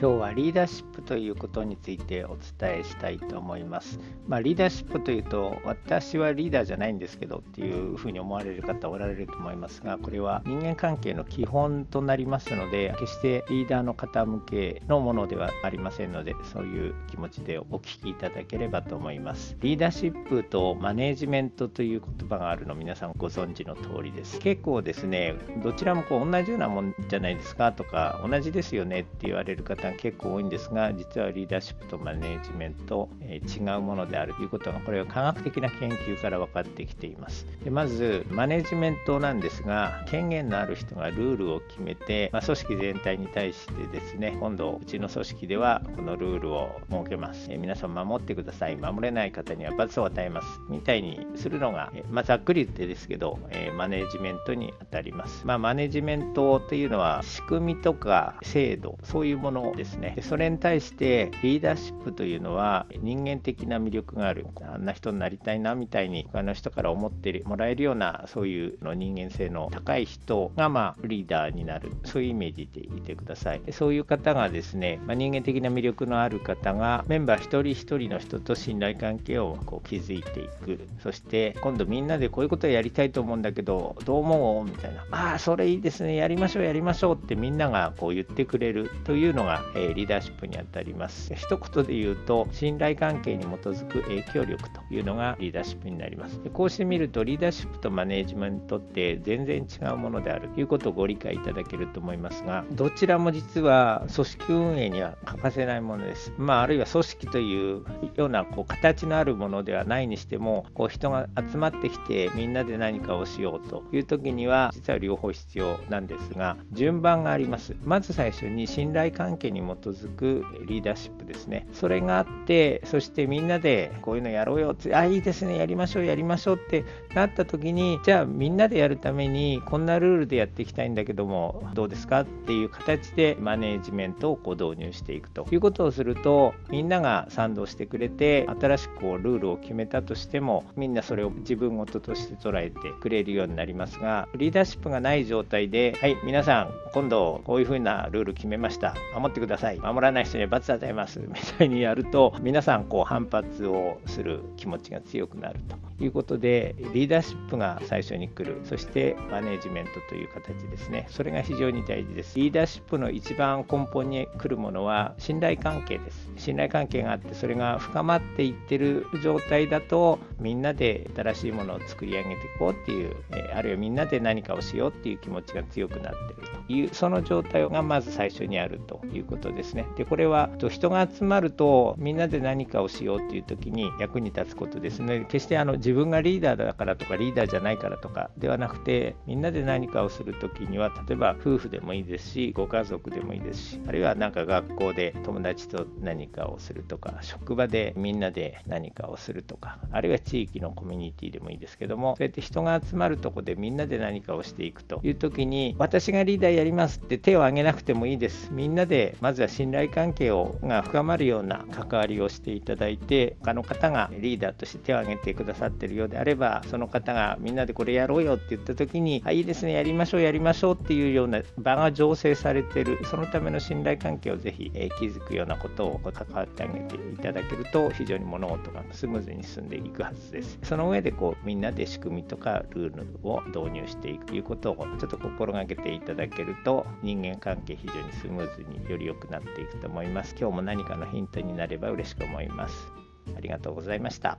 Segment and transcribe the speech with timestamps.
[0.00, 4.00] 今日はリーダーシップということについてお伝えしたいと思います。
[4.26, 19.54] まあ、リーダーシップというと、私はリーダーじゃないんですけどっていうふうに思われる方おられると思いますが、これは人間関係の基本となりますので、決してリーダーの方向けのものではありませんので、そういう気持ちでお聞きいただければと思います。
[19.60, 24.38] リーダーシップとマネージメントという言葉があるの皆さんご存知の通りです。
[24.38, 37.46] 結構ですね、どちらもこう同じようなもんじゃないですかとか、同じですよねって言われる方が結構多いんですが実はリーダーシップとマネージメント、えー、違うものであるということがこれは科学的な研究から分かってきています。
[37.64, 48.76] でまずマネジメントなんですが権限のある人がルールを決めて、まあ、組織全体に対してですね今度うちの組織ではこのルールを設けます、えー、皆さん守ってください。
[48.76, 50.60] 守れない方には罰を与えます。
[50.68, 60.12] みたいにするのが、えー、まあ、ざっくり言ってですけど、えマネジメントにあたります、まあ、マネジメントというのは仕組みとか制度そういうものですね。
[60.14, 64.46] でそれに対してリーダーシップというのは人間的な魅力がある。
[64.62, 71.92] あんな人になりたいなみたいに他の人から思ってもらえるようなそういうの人間性の高い人がまあリーダーになる。
[72.04, 73.60] そういうイメージでいてください。
[73.60, 80.86] でそういう方がですね、まあ、人間的な魅力のある方がメンバー一人一人の人と信頼関係をこう築いていく。
[81.02, 84.64] そして今度みんなでこういうことをやりたいと思うんだけどどう思う？
[84.64, 85.06] みたいな。
[85.10, 86.16] ああそれいいですね。
[86.16, 91.34] やりましょうやりましょうってみんながこう言ってくれるというのが、えー、リーダーシップにあたります。
[91.34, 96.40] 一言で言うと、信頼関係に基づく影響力というのがリーダーシップになります。
[96.52, 106.32] こうしてみると、リーダーシップとマネージメントって全然違うものであるということをご理解いただけると思いますが、どちらも実は組織運営には欠かせないものです。
[106.36, 107.84] まあ、あるいは組織という
[108.16, 117.76] ようなこう形のあるものではないにしても、こう人が集まってきてみんなで何かをしようという時には、実は両方必要なんですが、順番があります。
[117.84, 121.66] まず最初に信頼関係にに基づくリーダーシップですね。
[121.72, 124.72] それがあって、そしてみんなでこういうのやろうよ。
[124.72, 126.84] って、あ、いいですね、やりましょう、やりましょうって
[127.14, 132.20] なった時に、じゃあみんなでやるためにこんなルールでやっていきたいんだけども、どうですか？
[132.20, 135.46] っていう形でマネージメントをこう導入していくと。
[135.50, 148.94] いうことをすると、みんなが賛同してくれて、新しくこうルールを決めたとしても、みんなそれを自分事として捉えてくれるようになりますが、リーダーシップがない状態で、はい、皆さん、今度こういうふうなルール決めました。
[149.14, 149.78] 守ってください。
[149.78, 151.18] 守らない人には罰与えます。
[151.20, 173.14] みたいにやると皆さんこう反発をする気持ちが強くなるということでリーダーシップが最初に来るそしてマネジメントという形ですねそれが非常に大事ですリーダーシップの一番根本に来るものは信頼関係です信頼関係があってそれが深まっていってる状態だとみんなで新しいものを作り上げていこうっていう、
[173.54, 179.86] あるいはみんなで何かをしようっていう気持ちが強くなってるというその状態がまず最初にあるということですね。
[179.96, 185.00] でこれは人が集まるとみんなで何かをしようっていう時に役に立つことです。
[185.00, 208.50] ね決してあの自分がリーダーだからとかリーダーじゃないからとかではなくてみんなで何かをする時には例えば夫婦でもいいですしご家族でもいいですしあるいはなんか学校で友達と何かをするとか職場でみんなで何かをするとかあるいは地域のコミュニティでもいいですけどもそうやって人が集まるとこでみんなで何かをしていくという時に私がリーダーやりますって手を挙げなくてもいいです。
[208.52, 222.98] みんなでまずは信頼関係をが深まるような関わりをしていただいて他の方がリーダーとして手を挙げてくださってるようであればその方がみんなでこれやろうよって言った時にあいいですねやりましょうやりましょうっていうような場が醸成されてる。
[223.04, 230.58] そのための信頼関係をぜひ、え築くようなことを関わってあげていただけると非常に物事がスムーズに進んでいくはずです。
[230.62, 243.00] その上でこうみんなで仕組みとかルールを導入していくということをちょっと心がけていただけると人間関係非常にスムーズにより良くなっていくと思います今日も何かのヒントになれば嬉しく思います。
[243.36, 244.38] ありがとうございました。